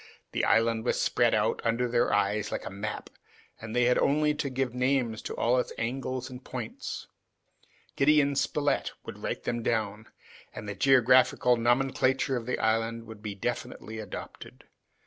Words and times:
The 0.31 0.45
island 0.45 0.83
was 0.83 0.99
spread 0.99 1.35
out 1.35 1.61
under 1.63 1.87
their 1.87 2.11
eyes 2.11 2.51
like 2.51 2.65
a 2.65 2.71
map, 2.71 3.11
and 3.61 3.75
they 3.75 3.83
had 3.83 3.99
only 3.99 4.33
to 4.33 4.49
give 4.49 4.73
names 4.73 5.21
to 5.21 5.35
all 5.35 5.59
its 5.59 5.71
angles 5.77 6.27
and 6.27 6.43
points. 6.43 7.05
Gideon 7.95 8.35
Spilett 8.35 8.93
would 9.05 9.19
write 9.19 9.43
them 9.43 9.61
down, 9.61 10.07
and 10.55 10.67
the 10.67 10.73
geographical 10.73 11.55
nomenclature 11.55 12.35
of 12.35 12.47
the 12.47 12.57
island 12.57 13.05
would 13.05 13.21
be 13.21 13.35
definitely 13.35 13.99
adopted. 13.99 14.63